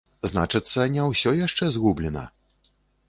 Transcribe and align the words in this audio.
Значыцца, 0.31 0.85
не 0.95 1.05
ўсё 1.09 1.33
яшчэ 1.41 1.71
згублена! 1.77 2.25